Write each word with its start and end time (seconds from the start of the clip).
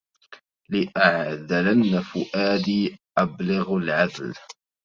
لأعذلن 0.69 2.01
فؤادي 2.01 2.97
أبلغ 3.17 3.75
العذل 3.77 4.33